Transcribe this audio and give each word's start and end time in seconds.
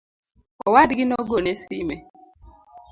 Owadgi 0.67 1.03
nogone 1.05 1.51
sime 1.63 1.95